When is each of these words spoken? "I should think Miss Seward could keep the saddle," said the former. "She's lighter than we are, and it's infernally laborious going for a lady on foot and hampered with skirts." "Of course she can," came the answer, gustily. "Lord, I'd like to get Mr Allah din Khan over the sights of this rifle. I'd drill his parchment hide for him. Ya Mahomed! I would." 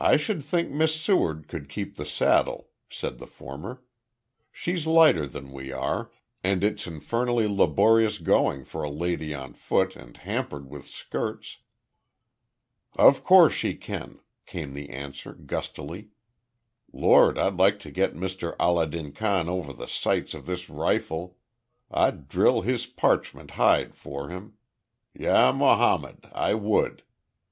"I 0.00 0.16
should 0.16 0.42
think 0.42 0.68
Miss 0.68 1.00
Seward 1.00 1.46
could 1.46 1.68
keep 1.68 1.94
the 1.94 2.04
saddle," 2.04 2.70
said 2.90 3.18
the 3.18 3.26
former. 3.28 3.84
"She's 4.50 4.84
lighter 4.84 5.28
than 5.28 5.52
we 5.52 5.70
are, 5.70 6.10
and 6.42 6.64
it's 6.64 6.88
infernally 6.88 7.46
laborious 7.46 8.18
going 8.18 8.64
for 8.64 8.82
a 8.82 8.90
lady 8.90 9.32
on 9.32 9.52
foot 9.54 9.94
and 9.94 10.16
hampered 10.16 10.68
with 10.68 10.88
skirts." 10.88 11.58
"Of 12.96 13.22
course 13.22 13.52
she 13.54 13.74
can," 13.76 14.18
came 14.44 14.74
the 14.74 14.90
answer, 14.90 15.34
gustily. 15.34 16.08
"Lord, 16.92 17.38
I'd 17.38 17.54
like 17.58 17.78
to 17.86 17.92
get 17.92 18.14
Mr 18.16 18.56
Allah 18.58 18.88
din 18.88 19.12
Khan 19.12 19.48
over 19.48 19.72
the 19.72 19.86
sights 19.86 20.34
of 20.34 20.46
this 20.46 20.68
rifle. 20.68 21.36
I'd 21.92 22.28
drill 22.28 22.62
his 22.62 22.86
parchment 22.86 23.52
hide 23.52 23.94
for 23.94 24.30
him. 24.30 24.54
Ya 25.14 25.52
Mahomed! 25.52 26.28
I 26.32 26.54
would." 26.54 27.04